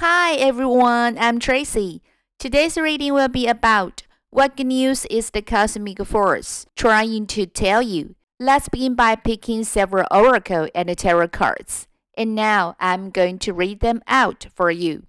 Hi 0.00 0.34
everyone, 0.34 1.18
I'm 1.18 1.40
Tracy. 1.40 2.02
Today's 2.38 2.76
reading 2.76 3.14
will 3.14 3.26
be 3.26 3.48
about 3.48 4.04
what 4.30 4.56
news 4.56 5.04
is 5.06 5.30
the 5.30 5.42
cosmic 5.42 5.98
force 6.06 6.66
trying 6.76 7.26
to 7.26 7.46
tell 7.46 7.82
you. 7.82 8.14
Let's 8.38 8.68
begin 8.68 8.94
by 8.94 9.16
picking 9.16 9.64
several 9.64 10.06
oracle 10.12 10.68
and 10.72 10.96
tarot 10.96 11.30
cards. 11.30 11.88
And 12.16 12.36
now 12.36 12.76
I'm 12.78 13.10
going 13.10 13.40
to 13.40 13.52
read 13.52 13.80
them 13.80 14.00
out 14.06 14.46
for 14.54 14.70
you. 14.70 15.02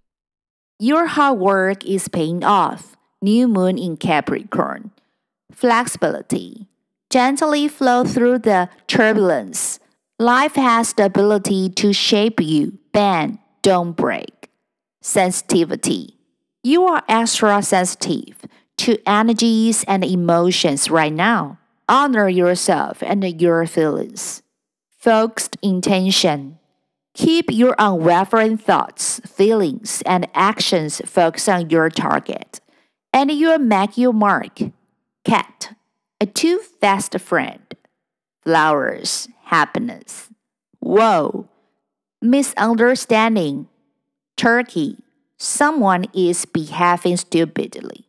Your 0.79 1.05
hard 1.05 1.37
work 1.37 1.85
is 1.85 2.07
paying 2.07 2.43
off. 2.43 2.97
New 3.21 3.47
moon 3.47 3.77
in 3.77 3.95
Capricorn. 3.95 4.89
Flexibility. 5.51 6.65
Gently 7.11 7.67
flow 7.67 8.05
through 8.05 8.39
the 8.39 8.69
turbulence. 8.87 9.79
Life 10.17 10.55
has 10.55 10.93
the 10.93 11.05
ability 11.05 11.69
to 11.77 11.93
shape 11.93 12.39
you. 12.41 12.79
Bend, 12.91 13.37
don't 13.61 13.91
break 13.95 14.38
sensitivity. 15.01 16.17
You 16.63 16.85
are 16.85 17.03
extra 17.07 17.61
sensitive 17.61 18.41
to 18.77 18.97
energies 19.05 19.83
and 19.85 20.03
emotions 20.03 20.89
right 20.89 21.13
now. 21.13 21.59
Honor 21.87 22.29
yourself 22.29 23.01
and 23.01 23.23
your 23.41 23.65
feelings. 23.65 24.43
Focused 24.89 25.57
intention. 25.61 26.59
Keep 27.13 27.51
your 27.51 27.75
unwavering 27.79 28.57
thoughts, 28.57 29.19
feelings, 29.25 30.03
and 30.05 30.27
actions 30.33 31.01
focused 31.05 31.49
on 31.49 31.69
your 31.69 31.89
target, 31.89 32.61
and 33.11 33.31
you'll 33.31 33.57
make 33.57 33.97
your 33.97 34.13
mark. 34.13 34.59
Cat, 35.25 35.75
a 36.21 36.25
too 36.25 36.59
fast 36.79 37.19
friend. 37.19 37.61
Flowers, 38.43 39.27
happiness. 39.45 40.29
Whoa, 40.79 41.49
misunderstanding 42.21 43.67
Turkey, 44.39 44.95
someone 45.35 46.05
is 46.13 46.45
behaving 46.45 47.17
stupidly. 47.17 48.07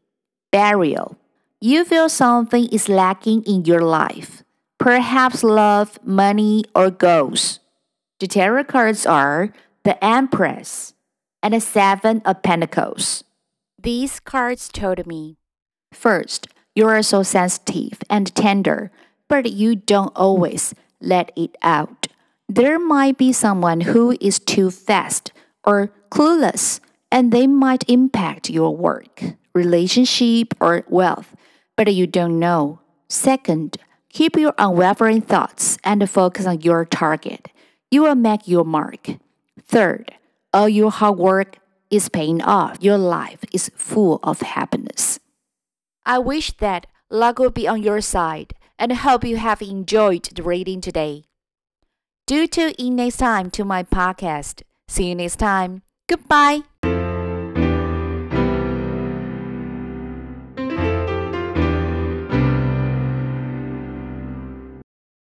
Burial, 0.53 1.19
you 1.61 1.84
feel 1.84 2.09
something 2.09 2.69
is 2.69 2.89
lacking 2.89 3.42
in 3.50 3.64
your 3.64 3.81
life, 3.81 4.45
perhaps 4.78 5.42
love, 5.42 5.98
money, 6.05 6.62
or 6.72 6.89
goals. 6.89 7.59
The 8.20 8.28
tarot 8.28 8.70
cards 8.70 9.06
are 9.06 9.53
the 9.83 9.98
Empress 10.05 10.95
and 11.42 11.53
the 11.53 11.59
Seven 11.61 12.22
of 12.25 12.44
Pentacles. 12.44 13.25
These 13.83 14.20
cards 14.20 14.69
told 14.69 15.05
me 15.09 15.37
first, 15.92 16.47
you 16.77 16.87
are 16.87 17.03
so 17.03 17.25
sensitive 17.25 17.98
and 18.09 18.33
tender, 18.37 18.92
but 19.27 19.50
you 19.50 19.75
don't 19.75 20.15
always 20.15 20.77
let 21.00 21.33
it 21.34 21.56
out. 21.61 22.06
There 22.48 22.78
might 22.78 23.19
be 23.19 23.33
someone 23.33 23.81
who 23.81 24.17
is 24.20 24.39
too 24.39 24.70
fast 24.70 25.33
or 25.65 25.91
clueless, 26.11 26.80
and 27.11 27.33
they 27.33 27.47
might 27.47 27.89
impact 27.89 28.50
your 28.50 28.77
work, 28.77 29.22
relationship, 29.55 30.55
or 30.61 30.84
wealth, 30.89 31.34
but 31.77 31.92
you 31.94 32.06
don't 32.06 32.39
know. 32.39 32.80
Second, 33.08 33.77
keep 34.08 34.36
your 34.36 34.55
unwavering 34.58 35.20
thoughts 35.20 35.78
and 35.83 36.08
focus 36.08 36.47
on 36.47 36.61
your 36.61 36.84
target. 36.84 37.48
You 37.91 38.03
will 38.03 38.14
make 38.14 38.47
your 38.47 38.64
mark. 38.64 39.08
Third, 39.62 40.12
all 40.53 40.69
your 40.69 40.91
hard 40.91 41.19
work 41.19 41.58
is 41.91 42.08
paying 42.08 42.42
off. 42.42 42.78
Your 42.81 42.98
life 42.98 43.44
is 43.53 43.70
full 43.75 44.20
of 44.22 44.41
happiness. 44.41 45.19
I 46.06 46.19
wish 46.19 46.53
that 46.58 46.86
luck 47.11 47.38
would 47.38 47.55
be 47.55 47.66
on 47.66 47.83
your 47.83 48.00
side 48.00 48.55
and 48.78 48.92
hope 48.92 49.25
you 49.25 49.36
have 49.36 49.61
enjoyed 49.61 50.25
the 50.25 50.42
reading 50.42 50.81
today. 50.81 51.25
Do 52.27 52.47
tune 52.47 52.75
in 52.78 52.97
next 52.97 53.16
time 53.19 53.50
to 53.50 53.64
my 53.64 53.83
podcast. 53.83 54.62
See 54.88 55.08
you 55.08 55.14
next 55.16 55.36
time. 55.36 55.83
Goodbye. 56.11 56.65